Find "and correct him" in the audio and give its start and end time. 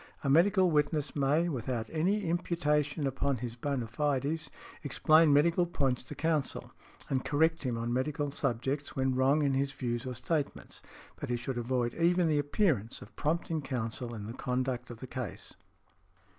7.07-7.77